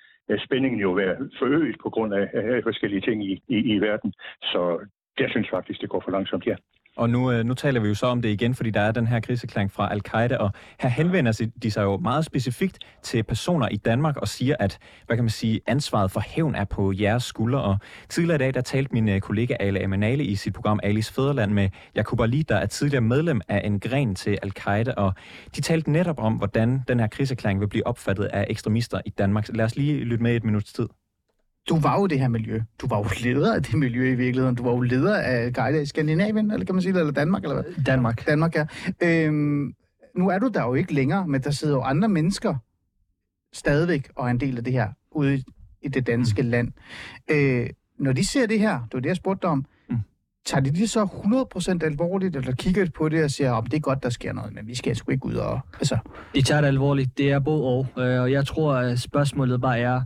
spændingen 0.47 0.81
jo 0.81 0.91
været 0.91 1.31
forøget 1.39 1.77
på 1.83 1.91
grund 1.91 2.15
af, 2.15 2.29
forskellige 2.63 3.01
ting 3.01 3.25
i, 3.25 3.43
i, 3.49 3.57
i 3.75 3.79
verden. 3.79 4.13
Så 4.43 4.87
jeg 5.19 5.31
synes 5.31 5.49
faktisk, 5.51 5.81
det 5.81 5.89
går 5.89 6.01
for 6.05 6.11
langsomt, 6.11 6.47
ja. 6.47 6.57
Og 6.99 7.11
nu, 7.11 7.31
øh, 7.33 7.45
nu 7.45 7.55
taler 7.55 7.81
vi 7.81 7.89
jo 7.89 7.95
så 7.95 8.07
om 8.07 8.23
det 8.23 8.29
igen, 8.29 8.55
fordi 8.55 8.71
der 8.71 8.81
er 8.81 8.93
den 8.93 9.07
her 9.07 9.21
kriseklang 9.21 9.73
fra 9.73 9.93
al-Qaida, 9.93 10.37
og 10.37 10.51
her 10.81 10.89
henvender 10.89 11.49
de 11.63 11.71
sig 11.71 11.83
jo 11.83 11.97
meget 11.97 12.25
specifikt 12.25 12.79
til 13.03 13.23
personer 13.23 13.69
i 13.69 13.77
Danmark 13.77 14.17
og 14.17 14.29
siger, 14.29 14.57
at 14.61 14.79
hvad 15.07 15.17
kan 15.17 15.25
man 15.25 15.31
sige, 15.31 15.61
ansvaret 15.67 16.11
for 16.11 16.21
hævn 16.27 16.55
er 16.55 16.65
på 16.65 16.93
jeres 16.93 17.25
skuldre. 17.25 17.63
Og 17.63 17.79
tidligere 18.09 18.35
i 18.35 18.39
dag, 18.39 18.55
der 18.55 18.61
talte 18.61 18.93
min 18.93 19.09
øh, 19.09 19.21
kollega 19.21 19.57
Ale 19.61 19.81
Amanali 19.81 20.25
i 20.25 20.35
sit 20.35 20.55
program 20.55 20.81
Alis 20.83 21.11
Fæderland 21.11 21.53
med 21.53 21.69
Jakub 21.95 22.21
Ali, 22.21 22.43
der 22.43 22.57
er 22.57 22.67
tidligere 22.67 23.01
medlem 23.01 23.41
af 23.49 23.61
en 23.65 23.81
gren 23.81 24.15
til 24.15 24.39
al-Qaida, 24.43 24.93
og 24.93 25.15
de 25.57 25.61
talte 25.61 25.91
netop 25.91 26.19
om, 26.19 26.35
hvordan 26.35 26.85
den 26.89 27.01
her 27.01 27.07
kriseklang 27.07 27.61
vil 27.61 27.69
blive 27.69 27.87
opfattet 27.87 28.25
af 28.25 28.47
ekstremister 28.51 29.01
i 29.07 29.11
Danmark. 29.11 29.49
Lad 29.49 29.65
os 29.65 29.77
lige 29.77 30.05
lytte 30.05 30.23
med 30.23 30.37
et 30.37 30.45
minuts 30.45 30.73
tid 30.73 30.89
du 31.69 31.79
var 31.79 32.01
jo 32.01 32.07
det 32.07 32.21
her 32.21 32.29
miljø. 32.29 32.61
Du 32.81 32.87
var 32.87 32.99
jo 32.99 33.05
leder 33.23 33.55
af 33.55 33.63
det 33.63 33.75
miljø 33.75 34.13
i 34.13 34.15
virkeligheden. 34.15 34.55
Du 34.55 34.63
var 34.63 34.71
jo 34.71 34.81
leder 34.81 35.17
af 35.17 35.53
Guide 35.53 35.83
i 35.83 35.87
Skandinavien, 35.87 36.51
eller 36.51 36.67
kan 36.67 36.75
man 36.75 36.83
sige 36.83 36.93
det, 36.93 37.01
eller 37.01 37.13
Danmark, 37.13 37.43
eller 37.43 37.63
hvad? 37.63 37.85
Danmark. 37.85 38.27
Danmark, 38.27 38.55
ja. 38.55 38.67
Øhm, 39.03 39.75
nu 40.17 40.29
er 40.29 40.39
du 40.39 40.49
der 40.55 40.63
jo 40.63 40.75
ikke 40.75 40.95
længere, 40.95 41.29
men 41.29 41.43
der 41.43 41.51
sidder 41.51 41.75
jo 41.75 41.81
andre 41.81 42.09
mennesker 42.09 42.55
stadigvæk 43.53 44.09
og 44.17 44.27
er 44.27 44.31
en 44.31 44.41
del 44.41 44.57
af 44.57 44.65
det 44.65 44.73
her 44.73 44.89
ude 45.11 45.43
i 45.83 45.89
det 45.89 46.07
danske 46.07 46.43
mm. 46.43 46.49
land. 46.49 46.73
Øh, 47.31 47.71
når 47.99 48.13
de 48.13 48.27
ser 48.27 48.47
det 48.47 48.59
her, 48.59 48.79
det 48.79 48.95
var 48.95 49.01
det, 49.01 49.09
jeg 49.09 49.17
spurgte 49.17 49.43
dig 49.43 49.51
om, 49.51 49.67
mm. 49.91 49.99
tager 50.47 50.61
de 50.61 50.71
det 50.71 50.91
så 50.91 51.05
100% 51.83 51.87
alvorligt, 51.87 52.37
eller 52.37 52.53
kigger 52.53 52.85
de 52.85 52.91
på 52.91 53.09
det 53.09 53.25
og 53.25 53.31
siger, 53.31 53.51
om 53.51 53.65
oh, 53.65 53.65
det 53.65 53.77
er 53.77 53.81
godt, 53.81 54.03
der 54.03 54.11
sker 54.11 54.33
noget, 54.33 54.55
men 54.55 54.67
vi 54.67 54.75
skal 54.75 54.97
sgu 54.97 55.13
ikke 55.13 55.27
ud 55.27 55.35
og... 55.35 55.61
Altså. 55.75 55.99
De 56.35 56.43
tager 56.43 56.61
det 56.61 56.69
alvorligt, 56.69 57.19
det 57.19 57.31
er 57.33 57.39
både 57.39 57.65
og, 57.65 57.87
øh, 58.03 58.23
og 58.23 58.33
jeg 58.33 58.47
tror, 58.47 58.75
at 58.75 59.01
spørgsmålet 59.01 59.61
bare 59.61 59.79
er, 59.79 60.03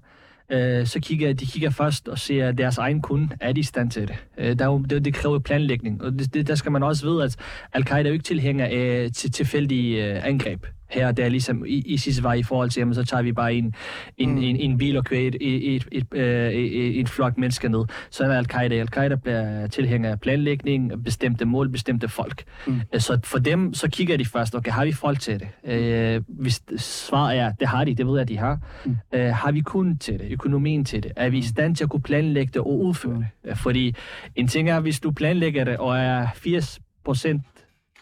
øh, 0.51 0.87
så 0.87 1.01
kigger 1.01 1.33
de 1.33 1.47
kigger 1.47 1.71
først 1.71 2.09
og 2.09 2.19
ser, 2.19 2.49
at 2.49 2.59
deres 2.59 2.79
egen 2.79 3.03
kunde 3.03 3.29
er 3.41 3.53
de 3.53 3.61
i 3.61 3.63
stand 3.63 3.91
til 3.91 4.09
det. 4.09 4.17
Øh, 4.39 4.59
der 4.59 4.65
er 4.65 4.69
jo, 4.69 4.79
det, 4.79 5.05
det 5.05 5.15
kræver 5.15 5.39
planlægning, 5.39 6.03
og 6.03 6.13
det, 6.13 6.35
det, 6.35 6.49
der 6.49 6.55
skal 6.55 6.73
man 6.73 6.83
også 6.83 7.07
vide, 7.07 7.25
at 7.25 7.37
Al-Qaida 7.73 8.03
er 8.03 8.09
jo 8.09 8.13
ikke 8.13 8.25
tilhænger 8.25 8.67
af 8.67 9.09
til, 9.15 9.33
tilfældige 9.33 10.05
øh, 10.05 10.27
angreb 10.27 10.67
her 10.93 11.13
der 11.13 11.29
ligesom 11.29 11.65
ISIS 11.67 12.23
var 12.23 12.35
i 12.35 12.43
forhold 12.43 12.71
til, 12.71 12.81
jamen, 12.81 12.95
så 12.95 13.05
tager 13.05 13.23
vi 13.23 13.33
bare 13.33 13.55
en, 13.55 13.75
en, 14.19 14.31
mm. 14.31 14.43
en, 14.43 14.57
en 14.57 14.79
bil 14.79 14.97
og 14.97 15.05
kører 15.05 15.29
et, 15.29 15.37
et, 15.41 15.75
et, 15.75 15.87
et, 15.93 16.07
øh, 16.15 16.53
et, 16.53 17.01
et 17.01 17.09
flok 17.09 17.39
mennesker 17.39 17.69
ned. 17.69 17.85
Så 18.11 18.25
er 18.25 18.39
Al-Qaida. 18.39 18.75
Al-Qaida 18.75 19.15
bliver 19.15 19.67
tilhænger 19.67 20.11
af 20.11 20.21
planlægning, 20.21 21.05
bestemte 21.05 21.45
mål, 21.45 21.69
bestemte 21.69 22.09
folk. 22.09 22.45
Mm. 22.67 22.81
Øh, 22.95 23.01
så 23.01 23.21
for 23.25 23.39
dem, 23.39 23.75
så 23.75 23.91
kigger 23.91 24.17
de 24.17 24.25
først, 24.25 24.55
okay, 24.55 24.71
har 24.71 24.85
vi 24.85 24.93
folk 24.93 25.21
til 25.21 25.41
det? 25.41 25.73
Øh, 25.73 26.23
hvis 26.29 26.63
svaret 26.77 27.39
er, 27.39 27.53
det 27.53 27.69
har 27.69 27.85
de, 27.85 27.95
det 27.95 28.07
ved 28.07 28.19
jeg, 28.19 28.29
de 28.29 28.39
har. 28.39 28.59
Mm. 28.85 28.97
Øh, 29.13 29.35
har 29.35 29.53
vi 29.53 29.61
kun 29.61 29.99
til 29.99 30.19
det, 30.19 30.33
økonomien 30.33 30.85
til 30.85 31.03
det? 31.03 31.13
Er 31.17 31.29
vi 31.29 31.39
i 31.39 31.43
stand 31.43 31.77
til 31.77 31.85
at 31.85 31.91
kunne 31.91 32.03
planlægge 32.03 32.51
det 32.55 32.61
og 32.61 32.81
udføre 32.81 33.15
det? 33.15 33.27
Mm. 33.45 33.57
Fordi 33.57 33.95
en 34.37 34.49
ting 34.49 34.71
er, 34.71 34.81
hvis 34.81 35.01
du 35.01 35.11
planlægger 35.11 35.65
det, 35.65 35.77
og 35.77 35.99
er 35.99 36.27
80 36.35 36.81
procent 37.05 37.43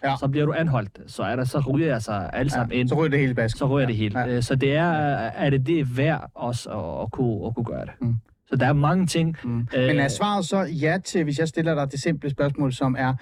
ja. 0.04 0.16
så 0.20 0.28
bliver 0.28 0.46
du 0.46 0.52
anholdt. 0.52 1.00
Så 1.06 1.22
er 1.22 1.36
der 1.36 1.44
så 1.44 1.60
ryger 1.60 1.86
jeg 1.86 2.02
sig 2.02 2.30
alle 2.32 2.50
sammen 2.50 2.72
ja, 2.72 2.80
ind. 2.80 2.88
Så 2.88 2.94
ryger 2.94 3.10
det 3.10 3.18
hele 3.18 3.34
bas. 3.34 3.52
Så 3.52 3.66
ryger 3.66 3.80
ja. 3.80 3.86
det 3.86 3.96
hele. 3.96 4.18
Ja. 4.18 4.40
Så 4.40 4.54
det 4.54 4.76
er, 4.76 4.84
er 4.84 5.50
det 5.50 5.66
det 5.66 5.96
værd 5.96 6.30
også 6.34 6.70
at, 6.70 7.02
at, 7.02 7.12
kunne, 7.12 7.46
at 7.46 7.54
kunne 7.54 7.64
gøre 7.64 7.84
det. 7.86 7.92
Mm. 8.00 8.14
Så 8.46 8.56
der 8.56 8.66
er 8.66 8.72
mange 8.72 9.06
ting. 9.06 9.36
Mm. 9.44 9.68
Men 9.72 9.98
er 9.98 10.08
svaret 10.08 10.44
så 10.44 10.58
ja 10.58 10.98
til, 11.04 11.24
hvis 11.24 11.38
jeg 11.38 11.48
stiller 11.48 11.74
dig 11.74 11.92
det 11.92 12.00
simple 12.00 12.30
spørgsmål, 12.30 12.72
som 12.72 12.96
er, 12.98 13.14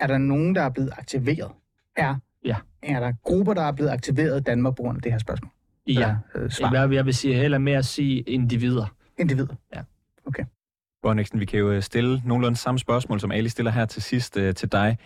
er 0.00 0.06
der 0.06 0.18
nogen, 0.18 0.54
der 0.54 0.62
er 0.62 0.70
blevet 0.70 0.90
aktiveret? 0.98 1.50
Er, 1.96 2.14
ja. 2.44 2.56
er 2.82 3.00
der 3.00 3.12
grupper, 3.22 3.54
der 3.54 3.62
er 3.62 3.72
blevet 3.72 3.90
aktiveret 3.90 4.40
i 4.40 4.42
Danmark 4.42 4.76
på 4.76 4.82
grund 4.82 4.98
af 4.98 5.02
det 5.02 5.12
her 5.12 5.18
spørgsmål? 5.18 5.50
Ja. 5.86 6.16
Øh, 6.34 6.50
svar. 6.50 6.72
Jeg, 6.74 6.92
jeg 6.92 7.06
vil 7.06 7.14
sige 7.14 7.34
heller 7.34 7.58
mere 7.58 7.78
at 7.78 7.84
sige 7.84 8.20
individer. 8.20 8.86
Individer? 9.18 9.54
Ja. 9.74 9.80
Okay. 10.26 10.44
Bonniksen, 11.02 11.40
vi 11.40 11.44
kan 11.44 11.58
jo 11.58 11.80
stille 11.80 12.22
nogenlunde 12.24 12.56
samme 12.56 12.78
spørgsmål, 12.78 13.20
som 13.20 13.32
Ali 13.32 13.48
stiller 13.48 13.72
her 13.72 13.84
til 13.84 14.02
sidst 14.02 14.36
uh, 14.36 14.50
til 14.54 14.72
dig. 14.72 14.98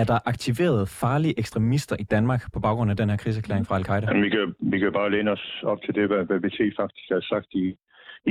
Er 0.00 0.04
der 0.04 0.18
aktiveret 0.32 0.88
farlige 0.88 1.38
ekstremister 1.38 1.96
i 2.00 2.06
Danmark 2.14 2.42
på 2.54 2.60
baggrund 2.60 2.90
af 2.90 2.96
den 2.96 3.10
her 3.10 3.16
kriserklæring 3.16 3.66
fra 3.66 3.76
Al-Qaida? 3.78 4.06
Vi 4.26 4.28
kan, 4.28 4.54
vi 4.72 4.78
kan 4.78 4.92
bare 4.92 5.10
læne 5.10 5.30
os 5.30 5.62
op 5.62 5.80
til 5.84 5.94
det, 5.94 6.06
hvad, 6.10 6.22
hvad 6.28 6.40
BT 6.40 6.58
faktisk 6.82 7.08
har 7.10 7.24
sagt 7.32 7.50
i, 7.64 7.66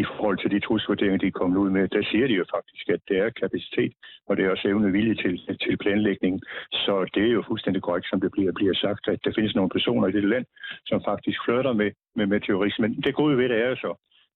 i 0.01 0.03
forhold 0.17 0.38
til 0.39 0.51
de 0.51 0.59
trusvurderinger, 0.59 1.17
de 1.17 1.27
er 1.27 1.39
kommet 1.41 1.57
ud 1.57 1.69
med. 1.69 1.88
Der 1.88 2.03
siger 2.11 2.27
de 2.27 2.33
jo 2.33 2.45
faktisk, 2.55 2.85
at 2.89 3.01
det 3.09 3.17
er 3.17 3.29
kapacitet, 3.41 3.93
og 4.27 4.38
det 4.38 4.45
er 4.45 4.49
også 4.49 4.67
evne 4.67 4.91
vilje 4.91 5.15
til, 5.15 5.33
til 5.63 5.77
planlægning. 5.77 6.41
Så 6.71 6.93
det 7.13 7.23
er 7.23 7.33
jo 7.38 7.43
fuldstændig 7.47 7.81
korrekt, 7.81 8.07
som 8.09 8.21
det 8.21 8.31
bliver, 8.31 8.51
bliver 8.51 8.75
sagt, 8.85 9.07
at 9.07 9.19
der 9.23 9.31
findes 9.35 9.55
nogle 9.55 9.69
personer 9.69 10.07
i 10.07 10.11
det 10.11 10.23
land, 10.23 10.45
som 10.85 11.01
faktisk 11.09 11.39
flytter 11.45 11.73
med, 11.73 11.91
med, 12.15 12.25
med 12.25 12.39
terrorisme. 12.39 12.88
Men 12.88 13.01
det 13.01 13.15
gode 13.15 13.38
ved 13.38 13.49
det 13.49 13.59
er 13.65 13.69
jo 13.69 13.75
så, 13.75 13.91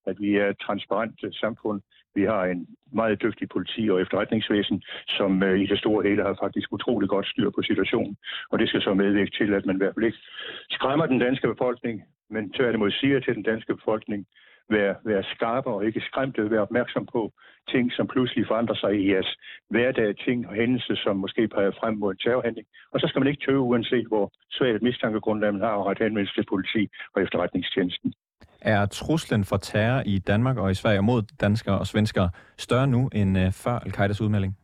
at 0.06 0.16
vi 0.20 0.36
er 0.36 0.46
et 0.48 0.58
transparent 0.58 1.18
øh, 1.24 1.32
samfund, 1.32 1.80
vi 2.14 2.24
har 2.24 2.44
en 2.44 2.66
meget 2.92 3.22
dygtig 3.22 3.48
politi 3.48 3.90
og 3.90 4.00
efterretningsvæsen, 4.00 4.82
som 5.08 5.42
øh, 5.42 5.60
i 5.60 5.66
det 5.66 5.78
store 5.78 6.08
hele 6.08 6.22
har 6.22 6.36
faktisk 6.42 6.72
utrolig 6.72 7.08
godt 7.08 7.26
styr 7.26 7.50
på 7.50 7.62
situationen. 7.62 8.16
Og 8.50 8.58
det 8.58 8.68
skal 8.68 8.82
så 8.82 8.94
medvirke 8.94 9.30
til, 9.38 9.54
at 9.54 9.66
man 9.66 9.76
i 9.76 9.78
hvert 9.78 9.94
fald 9.94 10.06
ikke 10.06 10.18
skræmmer 10.70 11.06
den 11.06 11.18
danske 11.18 11.48
befolkning, 11.48 12.02
men 12.30 12.52
tværtimod 12.52 12.90
siger 12.90 13.20
til 13.20 13.34
den 13.34 13.42
danske 13.42 13.74
befolkning, 13.74 14.26
være, 14.70 14.94
være 15.04 15.24
skarpe 15.34 15.70
og 15.70 15.86
ikke 15.86 16.00
skræmte, 16.00 16.42
øh, 16.42 16.50
være 16.50 16.60
opmærksom 16.60 17.06
på 17.06 17.32
ting, 17.72 17.92
som 17.92 18.06
pludselig 18.06 18.46
forandrer 18.46 18.74
sig 18.74 18.92
i 19.00 19.12
jeres 19.12 19.36
hverdag, 19.70 20.16
ting 20.16 20.48
og 20.48 20.54
hændelser, 20.54 20.96
som 21.04 21.16
måske 21.16 21.48
peger 21.48 21.70
frem 21.80 21.94
mod 21.96 22.12
en 22.12 22.18
terrorhandling. 22.18 22.66
Og 22.92 23.00
så 23.00 23.06
skal 23.08 23.20
man 23.20 23.28
ikke 23.28 23.44
tøve, 23.46 23.60
uanset 23.60 24.06
hvor 24.06 24.32
svagt 24.50 24.76
et 24.76 24.82
mistankegrundlag 24.82 25.52
man 25.52 25.62
har, 25.62 25.76
at 25.78 25.86
rette 25.86 26.04
henvendelse 26.04 26.34
til 26.34 26.46
politi 26.48 26.88
og 27.14 27.22
efterretningstjenesten. 27.22 28.12
Er 28.62 28.86
truslen 28.86 29.44
for 29.44 29.56
terror 29.56 30.02
i 30.06 30.18
Danmark 30.18 30.56
og 30.56 30.70
i 30.70 30.74
Sverige 30.74 31.02
mod 31.02 31.22
danskere 31.40 31.78
og 31.78 31.86
svenskere 31.86 32.30
større 32.56 32.86
nu 32.86 33.08
end 33.14 33.38
uh, 33.38 33.52
før 33.52 33.78
al-Qaidas 33.78 34.20
udmelding? 34.20 34.56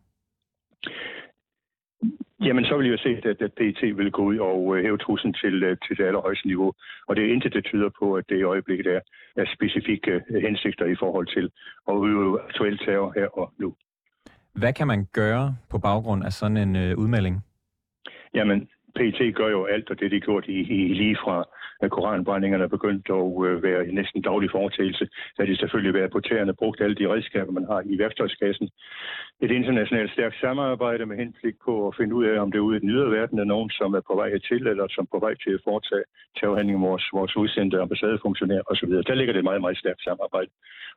Jamen, 2.41 2.65
så 2.65 2.77
vil 2.77 2.91
jeg 2.91 2.99
se, 2.99 3.09
at, 3.09 3.43
at 3.43 3.53
PET 3.53 3.97
vil 3.97 4.11
gå 4.11 4.23
ud 4.23 4.39
og 4.39 4.63
uh, 4.65 4.77
hæve 4.77 4.99
truslen 4.99 5.35
til, 5.35 5.55
uh, 5.71 5.77
til 5.87 5.97
det 5.99 6.05
allerhøjeste 6.05 6.47
niveau. 6.47 6.73
Og 7.09 7.17
det 7.17 7.25
er 7.25 7.33
intet, 7.33 7.53
der 7.53 7.61
tyder 7.61 7.91
på, 7.99 8.15
at 8.15 8.25
det 8.29 8.39
i 8.39 8.43
øjeblikket 8.43 8.87
er, 8.87 9.01
er 9.37 9.45
specifikke 9.55 10.23
uh, 10.31 10.37
hensigter 10.43 10.87
i 10.87 10.97
forhold 10.99 11.27
til 11.27 11.51
at 11.89 11.93
udøve 11.93 12.43
aktuel 12.43 12.79
terror 12.79 13.13
her 13.17 13.27
og 13.39 13.53
nu. 13.59 13.75
Hvad 14.53 14.73
kan 14.73 14.87
man 14.87 15.07
gøre 15.13 15.57
på 15.71 15.79
baggrund 15.79 16.25
af 16.25 16.33
sådan 16.33 16.57
en 16.57 16.97
udmelding? 16.97 17.45
Jamen, 18.35 18.69
PT 18.99 19.21
gør 19.35 19.49
jo 19.49 19.65
alt, 19.65 19.91
og 19.91 20.01
det 20.01 20.11
de 20.11 20.21
gjort 20.21 20.47
i, 20.49 20.59
i 20.79 20.95
lige 20.95 21.17
fra 21.25 21.45
at 21.81 21.91
koranbrændingerne 21.91 22.69
begyndte 22.69 23.13
at 23.13 23.29
øh, 23.47 23.63
være 23.63 23.87
en 23.89 23.95
næsten 23.95 24.23
daglig 24.23 24.51
foretagelse, 24.51 25.09
så 25.37 25.43
de 25.47 25.57
selvfølgelig 25.57 25.95
været 25.95 26.11
på 26.13 26.21
tæerne 26.21 26.55
brugt 26.55 26.81
alle 26.81 26.97
de 27.01 27.09
redskaber, 27.13 27.53
man 27.53 27.67
har 27.71 27.83
i 27.87 27.99
værktøjskassen. 27.99 28.69
Et 29.43 29.51
internationalt 29.51 30.13
stærkt 30.13 30.41
samarbejde 30.41 31.07
med 31.07 31.17
henblik 31.17 31.55
på 31.65 31.89
at 31.89 31.97
finde 31.97 32.15
ud 32.15 32.25
af, 32.25 32.41
om 32.41 32.53
det 32.53 32.59
ude 32.59 32.77
i 32.77 32.81
den 32.81 32.91
ydre 32.91 33.11
verden 33.11 33.39
er 33.39 33.45
nogen, 33.45 33.71
som 33.71 33.95
er 33.95 34.01
på 34.11 34.15
vej 34.15 34.39
til, 34.39 34.67
eller 34.67 34.87
som 34.91 35.05
er 35.05 35.19
på 35.19 35.21
vej 35.27 35.35
til 35.45 35.53
at 35.55 35.65
foretage 35.65 36.05
terrorhandling 36.39 36.81
med 36.81 36.89
vores, 36.89 37.07
vores 37.13 37.37
udsendte 37.37 37.81
ambassadefunktionærer 37.81 38.63
osv. 38.71 38.91
Der 38.91 39.15
ligger 39.15 39.33
det 39.33 39.39
et 39.39 39.51
meget, 39.51 39.61
meget 39.61 39.79
stærkt 39.79 40.03
samarbejde. 40.03 40.51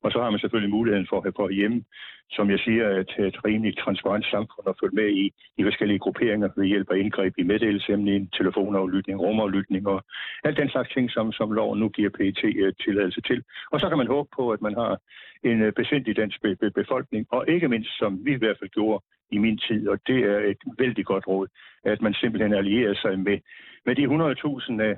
Og 0.03 0.11
så 0.11 0.17
har 0.21 0.29
man 0.29 0.39
selvfølgelig 0.39 0.75
muligheden 0.77 1.07
for, 1.09 1.19
for 1.35 1.49
hjemme, 1.49 1.83
som 2.31 2.49
jeg 2.51 2.59
siger, 2.59 2.85
at 2.99 3.09
et 3.27 3.45
rimeligt 3.45 3.77
transparent 3.77 4.25
samfund 4.25 4.67
at 4.69 4.77
følge 4.81 4.95
med 4.95 5.09
i, 5.23 5.25
i 5.57 5.63
forskellige 5.63 5.99
grupperinger 5.99 6.49
ved 6.57 6.65
hjælp 6.65 6.89
af 6.91 6.97
indgreb 6.97 7.33
i 7.37 7.43
meddelelsesemnen, 7.87 8.29
telefonaflytning, 8.29 9.19
rumaflytning 9.19 9.87
og 9.87 10.03
alt 10.43 10.57
den 10.57 10.69
slags 10.69 10.89
ting, 10.89 11.11
som, 11.11 11.31
som 11.31 11.51
loven 11.51 11.79
nu 11.79 11.89
giver 11.89 12.09
PET 12.09 12.43
øh, 12.43 12.73
tilladelse 12.85 13.21
til. 13.21 13.43
Og 13.71 13.79
så 13.79 13.89
kan 13.89 13.97
man 13.97 14.07
håbe 14.07 14.29
på, 14.35 14.51
at 14.51 14.61
man 14.61 14.73
har 14.73 14.97
en 15.43 15.61
uh, 15.67 15.73
besindig 15.75 16.15
dansk 16.17 16.41
be- 16.41 16.55
be- 16.55 16.71
befolkning, 16.71 17.25
og 17.31 17.45
ikke 17.47 17.67
mindst, 17.67 17.97
som 17.99 18.25
vi 18.25 18.31
i 18.33 18.41
hvert 18.41 18.57
fald 18.59 18.69
gjorde 18.69 19.03
i 19.31 19.37
min 19.37 19.57
tid, 19.57 19.87
og 19.87 19.99
det 20.07 20.19
er 20.23 20.39
et 20.39 20.61
vældig 20.77 21.05
godt 21.05 21.27
råd, 21.27 21.47
at 21.83 22.01
man 22.01 22.13
simpelthen 22.13 22.53
allierer 22.53 22.95
sig 22.95 23.19
med, 23.19 23.37
med 23.85 23.95
de 23.95 24.03
100.000 24.05 24.81
af 24.81 24.95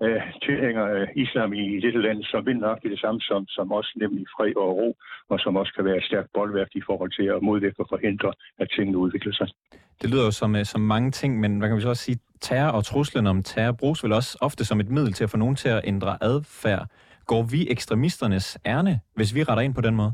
af 0.00 0.18
tilhængere 0.46 0.90
af 1.00 1.06
islam 1.16 1.52
i 1.52 1.80
dette 1.80 2.00
land, 2.06 2.22
som 2.22 2.46
vil 2.46 2.56
nok 2.56 2.82
det 2.82 3.00
samme 3.00 3.20
som, 3.20 3.46
som 3.48 3.72
også 3.72 3.92
nemlig 3.96 4.24
fred 4.36 4.56
og 4.56 4.76
ro, 4.78 4.96
og 5.28 5.40
som 5.40 5.56
også 5.56 5.72
kan 5.76 5.84
være 5.84 5.96
et 5.96 6.04
stærkt 6.04 6.28
boldværk 6.34 6.70
i 6.74 6.82
forhold 6.86 7.10
til 7.18 7.26
at 7.34 7.42
modvirke 7.42 7.80
og 7.80 7.86
forhindre, 7.88 8.32
at 8.58 8.68
tingene 8.76 8.98
udvikler 8.98 9.32
sig. 9.32 9.48
Det 10.02 10.10
lyder 10.10 10.24
jo 10.24 10.30
som, 10.30 10.56
øh, 10.56 10.64
som 10.64 10.80
mange 10.80 11.10
ting, 11.10 11.40
men 11.40 11.58
hvad 11.58 11.68
kan 11.68 11.76
vi 11.76 11.82
så 11.82 11.88
også 11.88 12.04
sige? 12.04 12.18
Terror 12.42 12.72
og 12.78 12.84
truslen 12.84 13.26
om 13.26 13.42
terror 13.42 13.72
bruges 13.72 14.04
vel 14.04 14.12
også 14.12 14.38
ofte 14.40 14.64
som 14.64 14.80
et 14.80 14.88
middel 14.88 15.12
til 15.12 15.24
at 15.24 15.30
få 15.30 15.36
nogen 15.36 15.56
til 15.56 15.68
at 15.68 15.80
ændre 15.84 16.18
adfærd. 16.20 16.86
Går 17.26 17.42
vi 17.52 17.60
ekstremisternes 17.70 18.58
ærne, 18.66 19.00
hvis 19.16 19.34
vi 19.34 19.42
retter 19.42 19.64
ind 19.66 19.74
på 19.74 19.80
den 19.80 19.96
måde? 19.96 20.12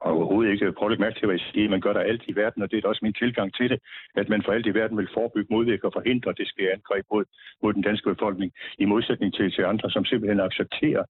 overhovedet 0.00 0.52
ikke. 0.52 0.72
Prøv 0.72 0.92
at 0.92 0.98
mærke 0.98 1.18
til, 1.18 1.26
hvad 1.26 1.38
jeg 1.38 1.46
siger. 1.52 1.70
Man 1.70 1.80
gør 1.80 1.92
der 1.92 2.00
alt 2.00 2.22
i 2.28 2.36
verden, 2.36 2.62
og 2.62 2.70
det 2.70 2.76
er 2.84 2.88
også 2.88 3.00
min 3.02 3.12
tilgang 3.12 3.54
til 3.54 3.70
det, 3.70 3.78
at 4.14 4.28
man 4.28 4.42
for 4.44 4.52
alt 4.52 4.66
i 4.66 4.74
verden 4.74 4.96
vil 4.98 5.14
forebygge, 5.14 5.54
modvirke 5.54 5.86
og 5.88 5.92
forhindre 5.92 6.34
det 6.40 6.48
sker 6.48 6.72
angreb 6.72 7.04
mod, 7.12 7.24
mod 7.62 7.72
den 7.72 7.82
danske 7.82 8.10
befolkning, 8.14 8.52
i 8.78 8.84
modsætning 8.84 9.34
til, 9.34 9.52
til 9.52 9.64
andre, 9.72 9.90
som 9.90 10.04
simpelthen 10.04 10.40
accepterer 10.40 11.04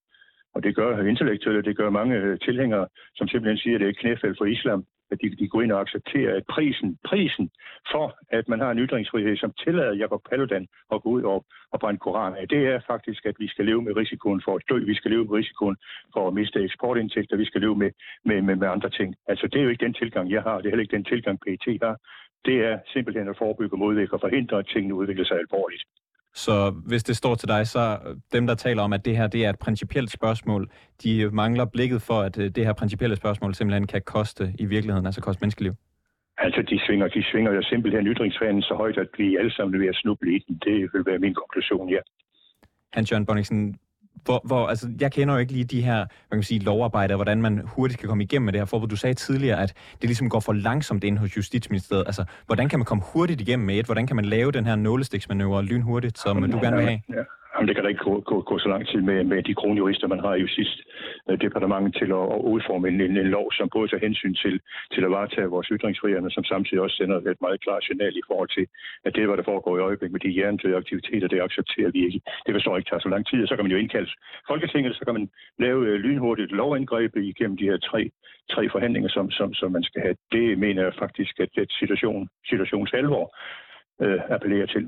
og 0.55 0.63
det 0.63 0.75
gør 0.75 1.03
intellektuelle, 1.13 1.63
det 1.63 1.77
gør 1.77 1.91
mange 1.91 2.17
øh, 2.17 2.39
tilhængere, 2.39 2.87
som 3.15 3.29
simpelthen 3.29 3.59
siger, 3.59 3.75
at 3.75 3.81
det 3.81 3.87
er 3.87 3.91
et 3.91 3.99
knæfald 3.99 4.35
for 4.39 4.45
islam, 4.45 4.85
at 5.15 5.19
de, 5.23 5.37
de 5.41 5.49
går 5.53 5.63
ind 5.63 5.73
og 5.73 5.81
accepterer, 5.85 6.37
at 6.37 6.45
prisen, 6.55 6.89
prisen 7.11 7.47
for, 7.93 8.07
at 8.39 8.45
man 8.49 8.61
har 8.61 8.71
en 8.71 8.83
ytringsfrihed, 8.85 9.37
som 9.37 9.53
tillader 9.65 9.95
Jacob 10.03 10.23
Paludan 10.31 10.67
at 10.95 11.03
gå 11.03 11.09
ud 11.17 11.23
og, 11.33 11.39
og 11.73 11.81
brænde 11.81 12.01
koran 12.07 12.35
af, 12.41 12.49
det 12.49 12.63
er 12.73 12.81
faktisk, 12.93 13.27
at 13.31 13.37
vi 13.39 13.49
skal 13.49 13.65
leve 13.65 13.83
med 13.83 13.97
risikoen 13.97 14.43
for 14.45 14.55
at 14.57 14.63
dø, 14.71 14.79
vi 14.93 14.95
skal 14.95 15.11
leve 15.11 15.25
med 15.25 15.33
risikoen 15.41 15.77
for 16.15 16.29
at 16.29 16.35
miste 16.35 16.59
eksportindtægter, 16.69 17.37
vi 17.37 17.45
skal 17.51 17.61
leve 17.61 17.77
med, 17.83 17.91
med, 18.25 18.43
med, 18.43 18.57
med 18.57 18.69
andre 18.69 18.91
ting. 18.91 19.15
Altså, 19.29 19.47
det 19.47 19.59
er 19.59 19.65
jo 19.65 19.71
ikke 19.71 19.85
den 19.85 19.95
tilgang, 19.95 20.31
jeg 20.31 20.43
har, 20.43 20.57
det 20.57 20.67
er 20.67 20.71
heller 20.71 20.87
ikke 20.87 20.97
den 20.97 21.05
tilgang, 21.05 21.41
PET 21.41 21.79
har. 21.83 21.97
Det 22.45 22.57
er 22.71 22.79
simpelthen 22.93 23.29
at 23.29 23.39
forebygge, 23.39 23.77
modvirke 23.77 24.13
og 24.13 24.21
forhindre, 24.21 24.59
at 24.59 24.67
tingene 24.67 24.95
udvikler 24.95 25.25
sig 25.25 25.39
alvorligt. 25.39 25.83
Så 26.35 26.71
hvis 26.71 27.03
det 27.03 27.17
står 27.17 27.35
til 27.35 27.49
dig, 27.49 27.67
så 27.67 27.99
dem, 28.33 28.47
der 28.47 28.55
taler 28.55 28.83
om, 28.83 28.93
at 28.93 29.05
det 29.05 29.17
her 29.17 29.27
det 29.27 29.45
er 29.45 29.51
et 29.51 29.59
principielt 29.59 30.11
spørgsmål, 30.11 30.71
de 31.03 31.31
mangler 31.33 31.65
blikket 31.65 32.03
for, 32.03 32.21
at 32.21 32.39
øh, 32.39 32.51
det 32.51 32.67
her 32.67 32.73
principielle 32.73 33.17
spørgsmål 33.17 33.55
simpelthen 33.55 33.87
kan 33.87 34.03
koste 34.03 34.55
i 34.59 34.65
virkeligheden, 34.65 35.07
altså 35.07 35.21
koste 35.21 35.41
menneskeliv. 35.41 35.75
Altså, 36.39 36.63
de 36.63 36.81
svinger, 36.87 37.09
de 37.09 37.25
svinger 37.31 37.53
jo 37.53 37.63
simpelthen 37.63 38.07
ytringsfanen 38.07 38.63
så 38.63 38.75
højt, 38.75 38.99
at 38.99 39.09
vi 39.19 39.37
alle 39.37 39.53
sammen 39.53 39.75
er 39.75 39.79
ved 39.79 39.89
at 39.89 39.95
snuble 39.95 40.37
i 40.37 40.39
den. 40.49 40.61
Det 40.65 40.91
vil 40.93 41.07
være 41.07 41.19
min 41.19 41.35
konklusion, 41.35 41.89
ja. 41.89 41.99
Hans-Jørgen 42.93 43.27
Bonniksen, 43.27 43.79
hvor, 44.25 44.41
hvor, 44.45 44.67
altså, 44.67 44.91
jeg 45.01 45.13
kender 45.13 45.35
jo 45.35 45.41
ikke 45.41 45.53
lige 45.53 45.65
de 45.65 45.83
her 45.83 45.95
hvad 45.95 46.07
kan 46.31 46.37
man 46.37 46.43
sige, 46.43 46.61
lovarbejder, 46.61 47.17
hvordan 47.17 47.43
man 47.43 47.63
hurtigt 47.65 48.01
kan 48.01 48.09
komme 48.09 48.25
igennem 48.25 48.45
med 48.45 48.53
det 48.53 48.61
her 48.61 48.67
forbud. 48.67 48.89
Du 48.89 48.97
sagde 48.97 49.15
tidligere, 49.15 49.63
at 49.63 49.73
det 50.01 50.09
ligesom 50.09 50.29
går 50.29 50.41
for 50.41 50.53
langsomt 50.53 51.05
ind 51.05 51.19
hos 51.19 51.37
Justitsministeriet. 51.37 52.05
Altså, 52.07 52.25
hvordan 52.47 52.69
kan 52.69 52.79
man 52.79 52.87
komme 52.87 53.05
hurtigt 53.07 53.41
igennem 53.41 53.67
med 53.67 53.79
et? 53.79 53.87
Hvordan 53.87 54.07
kan 54.07 54.17
man 54.17 54.25
lave 54.25 54.53
den 54.53 54.67
her 54.67 54.77
nålestiksmanøvre 54.77 55.63
lynhurtigt, 55.63 56.19
som 56.19 56.51
du 56.51 56.59
gerne 56.59 56.77
vil 56.77 56.87
have? 56.87 57.01
Ja. 57.09 57.23
Jamen, 57.65 57.73
det 57.73 57.77
kan 57.77 57.85
da 57.85 57.95
ikke 57.95 58.09
gå, 58.11 58.21
gå, 58.31 58.37
gå 58.51 58.59
så 58.59 58.69
lang 58.69 58.85
tid 58.89 59.01
med, 59.11 59.25
med 59.25 59.43
de 59.43 59.55
kronjurister, 59.55 60.07
man 60.15 60.25
har 60.25 60.35
i 60.35 60.41
Justitsdepartementet 60.45 61.93
øh, 61.95 61.99
til 62.01 62.11
at, 62.21 62.27
at 62.37 62.41
udforme 62.55 62.89
en, 62.89 63.01
en, 63.01 63.17
en 63.25 63.31
lov, 63.37 63.47
som 63.53 63.69
både 63.75 63.89
tager 63.89 64.07
hensyn 64.07 64.35
til, 64.35 64.55
til 64.95 65.03
at 65.05 65.11
varetage 65.11 65.53
vores 65.55 65.69
ytringsfrihed, 65.75 66.21
men 66.21 66.31
som 66.31 66.45
samtidig 66.45 66.81
også 66.83 66.97
sender 66.97 67.17
et 67.17 67.45
meget 67.47 67.61
klart 67.65 67.85
signal 67.85 68.15
i 68.17 68.27
forhold 68.29 68.51
til, 68.57 68.67
at 69.07 69.15
det, 69.17 69.27
hvad 69.27 69.37
der 69.37 69.51
foregår 69.53 69.77
i 69.77 69.87
øjeblikket 69.89 70.13
med 70.17 70.21
de 70.21 70.37
hjernedøde 70.37 70.77
aktiviteter, 70.83 71.29
det 71.29 71.41
accepterer 71.47 71.91
vi 71.95 72.01
ikke. 72.07 72.21
Det 72.47 72.53
forstår 72.55 72.77
ikke 72.77 72.91
tager 72.91 73.05
så 73.07 73.09
lang 73.15 73.25
tid, 73.27 73.43
og 73.43 73.49
så 73.49 73.55
kan 73.57 73.65
man 73.65 73.75
jo 73.75 73.83
indkalde 73.83 74.11
Folketinget, 74.51 74.97
så 74.97 75.05
kan 75.05 75.15
man 75.19 75.27
lave 75.65 75.81
øh, 75.89 75.97
lynhurtigt 76.05 76.53
lovindgreb 76.61 77.17
igennem 77.17 77.57
de 77.57 77.71
her 77.71 77.79
tre, 77.91 78.11
tre 78.55 78.63
forhandlinger, 78.75 79.11
som, 79.17 79.31
som, 79.31 79.55
som 79.55 79.73
man 79.73 79.85
skal 79.89 80.01
have. 80.07 80.17
Det 80.33 80.59
mener 80.59 80.83
jeg 80.83 80.95
faktisk, 81.05 81.35
at 81.41 81.51
det 81.57 81.73
situation, 81.81 82.29
situations 82.51 82.91
alvor 83.01 83.25
øh, 84.03 84.21
appellerer 84.35 84.67
til. 84.67 84.85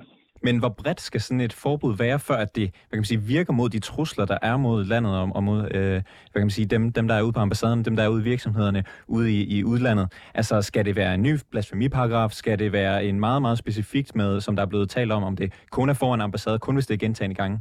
Men 0.46 0.58
hvor 0.58 0.72
bredt 0.80 1.00
skal 1.00 1.20
sådan 1.20 1.40
et 1.40 1.52
forbud 1.52 1.92
være, 2.04 2.18
før 2.28 2.38
at 2.44 2.56
det 2.56 2.66
hvad 2.70 2.96
kan 2.96 3.04
man 3.04 3.12
sige, 3.12 3.22
virker 3.36 3.52
mod 3.52 3.68
de 3.68 3.80
trusler, 3.90 4.24
der 4.32 4.38
er 4.42 4.56
mod 4.56 4.84
landet 4.92 5.12
og, 5.20 5.26
og 5.36 5.42
mod 5.48 5.60
øh, 5.78 5.98
hvad 6.30 6.38
kan 6.40 6.48
man 6.50 6.56
sige, 6.58 6.66
dem, 6.74 6.82
dem, 6.92 7.08
der 7.08 7.14
er 7.14 7.22
ude 7.22 7.32
på 7.32 7.40
ambassaden, 7.40 7.84
dem, 7.84 7.96
der 7.96 8.04
er 8.04 8.08
ude 8.14 8.22
i 8.24 8.30
virksomhederne 8.32 8.84
ude 9.16 9.26
i, 9.36 9.40
i 9.56 9.64
udlandet? 9.64 10.06
Altså, 10.34 10.62
skal 10.62 10.84
det 10.84 10.96
være 10.96 11.14
en 11.14 11.22
ny 11.22 11.34
blasfemiparagraf? 11.50 12.30
Skal 12.30 12.58
det 12.58 12.72
være 12.72 13.04
en 13.04 13.20
meget, 13.20 13.42
meget 13.42 13.58
specifikt 13.58 14.16
med, 14.16 14.40
som 14.40 14.56
der 14.56 14.62
er 14.62 14.70
blevet 14.72 14.88
talt 14.90 15.12
om, 15.12 15.22
om 15.22 15.36
det 15.36 15.48
kun 15.70 15.88
er 15.88 15.94
foran 15.94 16.20
ambassade, 16.20 16.58
kun 16.58 16.74
hvis 16.76 16.86
det 16.86 16.94
er 16.94 17.06
gentagende 17.06 17.36
gange? 17.42 17.58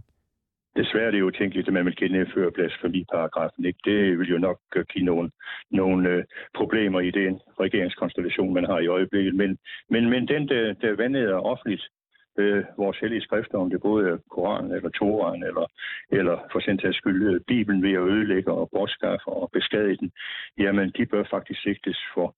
Desværre 0.80 1.08
er 1.08 1.12
det 1.12 1.20
jo 1.20 1.32
tænkeligt, 1.32 1.68
at 1.68 1.74
man 1.74 1.86
vil 1.86 1.96
genindføre 1.96 2.52
blasfemiparagrafen. 2.52 3.66
Ikke? 3.66 3.80
Det 3.86 4.20
vil 4.20 4.30
jo 4.30 4.38
nok 4.38 4.60
øh, 4.76 4.86
give 4.94 5.06
nogle, 5.06 5.32
nogle 5.72 6.10
øh, 6.10 6.24
problemer 6.56 7.00
i 7.00 7.12
den 7.12 7.40
regeringskonstellation, 7.60 8.54
man 8.54 8.66
har 8.66 8.80
i 8.80 8.88
øjeblikket. 8.88 9.36
Men, 9.36 9.58
men, 9.90 10.10
men 10.10 10.28
den, 10.28 10.48
der, 10.48 10.74
der 10.82 10.96
vandede 10.96 11.34
offentligt, 11.34 11.84
øh, 12.38 12.64
vores 12.78 12.98
hellige 12.98 13.22
skrifter, 13.22 13.58
om 13.58 13.70
det 13.70 13.82
både 13.82 14.10
er 14.10 14.18
Koranen 14.30 14.72
eller 14.72 14.90
Toran, 14.90 15.44
eller, 15.44 15.66
eller 16.12 16.38
for 16.52 16.60
sin 16.60 16.78
tages 16.78 16.96
skyld 16.96 17.34
øh, 17.34 17.42
Bibelen 17.48 17.84
ved 17.84 17.94
at 17.94 18.08
ødelægge 18.14 18.52
og 18.52 18.70
bortskaffe 18.70 19.28
og 19.28 19.50
beskadige 19.54 19.98
den, 19.98 20.12
jamen 20.58 20.92
de 20.98 21.06
bør 21.06 21.24
faktisk 21.24 21.62
sigtes 21.62 22.00
for, 22.14 22.36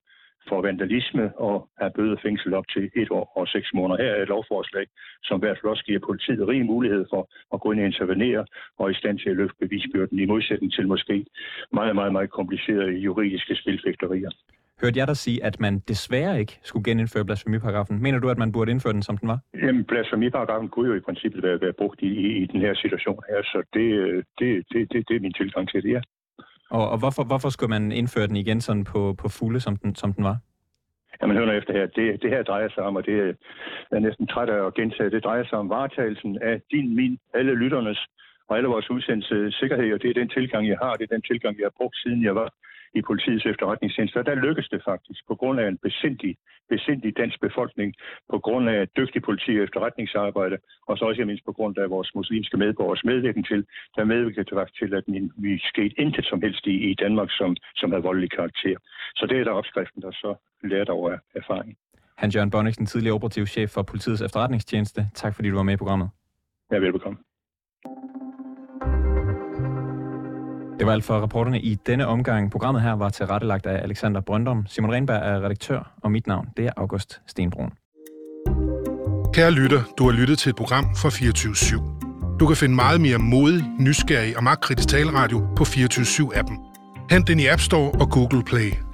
for 0.49 0.61
vandalisme 0.61 1.37
og 1.37 1.69
have 1.79 1.91
bøde 1.95 2.17
fængsel 2.23 2.53
op 2.53 2.67
til 2.67 2.91
et 2.95 3.11
år 3.11 3.31
og 3.35 3.47
seks 3.47 3.73
måneder. 3.73 4.03
Her 4.03 4.11
er 4.11 4.21
et 4.21 4.27
lovforslag, 4.27 4.85
som 5.23 5.37
i 5.37 5.43
hvert 5.43 5.57
fald 5.57 5.71
også 5.71 5.83
giver 5.83 5.99
politiet 5.99 6.47
rig 6.47 6.65
mulighed 6.65 7.05
for 7.09 7.29
at 7.53 7.61
gå 7.61 7.71
ind 7.71 7.79
og 7.79 7.85
intervenere 7.85 8.45
og 8.77 8.91
i 8.91 8.93
stand 8.93 9.19
til 9.19 9.29
at 9.29 9.35
løfte 9.35 9.55
bevisbyrden 9.59 10.19
i 10.19 10.25
modsætning 10.25 10.73
til 10.73 10.87
måske 10.87 11.25
meget, 11.71 11.95
meget, 11.95 12.11
meget 12.11 12.29
komplicerede 12.29 12.91
juridiske 12.91 13.55
spilfægterier. 13.55 14.31
Hørte 14.81 14.99
jeg 14.99 15.07
dig 15.07 15.17
sige, 15.17 15.43
at 15.43 15.59
man 15.59 15.79
desværre 15.79 16.39
ikke 16.39 16.59
skulle 16.63 16.83
genindføre 16.83 17.25
blasfemiparagrafen? 17.25 18.01
Mener 18.01 18.19
du, 18.19 18.29
at 18.29 18.37
man 18.37 18.51
burde 18.51 18.71
indføre 18.71 18.93
den, 18.93 19.01
som 19.01 19.17
den 19.17 19.27
var? 19.29 19.39
Jamen, 19.53 19.83
blasfemiparagrafen 19.83 20.69
kunne 20.69 20.89
jo 20.89 20.95
i 20.95 20.99
princippet 20.99 21.43
være, 21.43 21.61
være 21.61 21.73
brugt 21.73 22.01
i, 22.01 22.07
i, 22.07 22.43
i 22.43 22.45
den 22.45 22.61
her 22.61 22.73
situation 22.73 23.23
her, 23.29 23.43
så 23.43 23.63
det, 23.73 23.85
det, 24.39 24.65
det, 24.71 24.91
det, 24.91 25.09
det 25.09 25.15
er 25.15 25.19
min 25.19 25.33
tilgang 25.33 25.69
til 25.69 25.83
det, 25.83 25.91
ja. 25.91 26.01
Og, 26.69 26.89
og 26.89 26.97
hvorfor, 26.97 27.23
hvorfor 27.23 27.49
skulle 27.49 27.69
man 27.69 27.91
indføre 27.91 28.27
den 28.27 28.35
igen 28.35 28.61
sådan 28.61 28.83
på, 28.83 29.15
på 29.21 29.27
fulde, 29.29 29.59
som 29.59 29.75
den, 29.75 29.95
som 29.95 30.13
den 30.13 30.23
var? 30.23 30.37
Jamen, 31.21 31.37
hør 31.37 31.51
efter 31.51 31.73
her. 31.73 31.85
Det, 31.85 32.21
det 32.21 32.29
her 32.29 32.43
drejer 32.43 32.69
sig 32.69 32.83
om, 32.83 32.95
og 32.95 33.05
det 33.05 33.19
er 33.19 33.33
jeg 33.91 33.99
næsten 33.99 34.27
træt 34.27 34.49
af 34.49 34.65
at 34.67 34.73
gentage, 34.73 35.09
det 35.09 35.23
drejer 35.23 35.45
sig 35.45 35.57
om 35.57 35.69
varetagelsen 35.69 36.37
af 36.41 36.61
din, 36.71 36.95
min, 36.95 37.17
alle 37.33 37.55
lytternes 37.55 37.99
og 38.47 38.57
alle 38.57 38.69
vores 38.69 38.89
udsendelses 38.89 39.55
sikkerhed, 39.55 39.93
og 39.93 40.01
det 40.01 40.09
er 40.09 40.13
den 40.21 40.29
tilgang, 40.29 40.67
jeg 40.67 40.77
har, 40.81 40.93
det 40.93 41.03
er 41.03 41.15
den 41.15 41.21
tilgang, 41.21 41.57
jeg 41.57 41.65
har 41.65 41.77
brugt, 41.77 41.97
siden 41.97 42.23
jeg 42.23 42.35
var 42.35 42.49
i 42.95 43.01
politiets 43.01 43.45
efterretningstjeneste. 43.45 44.17
Og 44.17 44.25
der 44.25 44.35
lykkedes 44.35 44.69
det 44.69 44.81
faktisk 44.85 45.21
på 45.27 45.35
grund 45.35 45.59
af 45.59 45.67
en 45.67 45.77
besindig, 45.77 46.37
besindig 46.69 47.17
dansk 47.17 47.41
befolkning, 47.41 47.93
på 48.29 48.39
grund 48.39 48.69
af 48.69 48.87
dygtig 48.97 49.21
politi 49.21 49.51
og 49.57 49.63
efterretningsarbejde, 49.63 50.57
og 50.87 50.97
så 50.97 51.05
også 51.05 51.25
mindst 51.25 51.45
på 51.45 51.53
grund 51.53 51.77
af 51.77 51.89
vores 51.89 52.15
muslimske 52.15 52.57
medborgers 52.57 53.03
medvirkning 53.03 53.47
til, 53.47 53.65
der 53.95 54.03
medvirkede 54.03 54.55
faktisk 54.55 54.79
til, 54.79 54.95
at 54.95 55.03
vi 55.37 55.51
skete 55.71 55.99
intet 56.01 56.25
som 56.25 56.41
helst 56.41 56.67
i, 56.67 56.75
i 56.91 56.93
Danmark, 56.93 57.29
som, 57.31 57.55
som 57.75 57.91
havde 57.91 58.03
voldelig 58.03 58.31
karakter. 58.31 58.77
Så 59.15 59.25
det 59.29 59.39
er 59.39 59.43
der 59.43 59.51
opskriften, 59.51 60.01
der 60.01 60.11
så 60.11 60.35
lært 60.63 60.89
over 60.89 61.17
erfaring. 61.35 61.77
Hans-Jørgen 62.17 62.51
Bonniksen, 62.51 62.85
tidligere 62.85 63.15
operativ 63.15 63.45
chef 63.45 63.69
for 63.69 63.81
politiets 63.81 64.21
efterretningstjeneste. 64.21 65.01
Tak 65.13 65.35
fordi 65.35 65.49
du 65.49 65.55
var 65.55 65.63
med 65.63 65.73
i 65.73 65.77
programmet. 65.77 66.09
Ja, 66.71 66.77
velbekomme. 66.77 67.17
Var 70.87 70.93
alt 70.93 71.03
for 71.03 71.19
rapporterne 71.19 71.59
i 71.61 71.75
denne 71.75 72.07
omgang. 72.07 72.51
Programmet 72.51 72.81
her 72.81 72.91
var 72.91 73.09
tilrettelagt 73.09 73.65
af 73.65 73.83
Alexander 73.83 74.21
Brøndum. 74.21 74.65
Simon 74.67 74.91
Renberg 74.91 75.21
er 75.23 75.45
redaktør, 75.45 75.91
og 76.03 76.11
mit 76.11 76.27
navn 76.27 76.47
det 76.57 76.65
er 76.65 76.71
August 76.77 77.21
Stenbrun. 77.27 77.71
Kære 79.33 79.51
lytter, 79.51 79.81
du 79.97 80.03
har 80.09 80.11
lyttet 80.11 80.39
til 80.39 80.49
et 80.49 80.55
program 80.55 80.85
fra 80.95 81.09
24 81.09 81.53
/7. 81.53 82.37
Du 82.39 82.47
kan 82.47 82.55
finde 82.55 82.75
meget 82.75 83.01
mere 83.01 83.17
modig, 83.17 83.63
nysgerrig 83.79 84.37
og 84.37 84.43
magtkritisk 84.43 84.89
taleradio 84.89 85.47
på 85.55 85.65
24 85.65 86.05
7 86.05 86.31
appen 86.35 86.57
Hent 87.11 87.27
den 87.27 87.39
i 87.39 87.47
App 87.47 87.61
Store 87.61 87.91
og 87.91 88.09
Google 88.09 88.43
Play. 88.43 88.86